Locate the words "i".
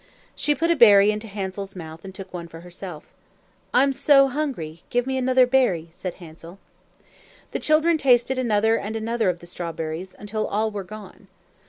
3.71-3.83